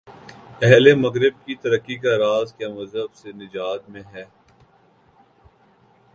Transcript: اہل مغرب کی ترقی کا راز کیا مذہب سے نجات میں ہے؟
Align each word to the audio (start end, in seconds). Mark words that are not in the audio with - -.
اہل 0.61 0.85
مغرب 0.95 1.45
کی 1.45 1.55
ترقی 1.55 1.95
کا 1.95 2.17
راز 2.17 2.53
کیا 2.53 2.69
مذہب 2.69 3.13
سے 3.13 3.31
نجات 3.31 3.89
میں 3.89 4.01
ہے؟ 4.13 4.23